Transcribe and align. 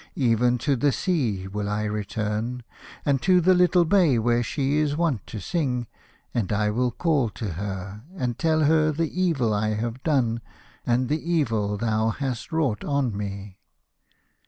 Even 0.15 0.57
to 0.57 0.75
the 0.75 0.91
sea 0.91 1.45
will 1.47 1.69
I 1.69 1.83
return, 1.83 2.63
and 3.05 3.21
to 3.21 3.39
the 3.39 3.53
little 3.53 3.85
bay 3.85 4.17
where 4.17 4.41
she 4.41 4.79
is 4.79 4.97
wont 4.97 5.27
to 5.27 5.39
sing, 5.39 5.85
and 6.33 6.51
I 6.51 6.71
will 6.71 6.89
call 6.89 7.29
to 7.29 7.49
her 7.53 8.01
and 8.15 8.39
tell 8.39 8.63
her 8.63 8.91
the 8.91 9.21
evil 9.21 9.53
I 9.53 9.75
have 9.75 10.01
done 10.01 10.41
and 10.87 11.07
the 11.07 11.21
evil 11.31 11.77
thou 11.77 12.09
hast 12.09 12.51
wrought 12.51 12.83
on 12.83 13.15
me." 13.15 13.59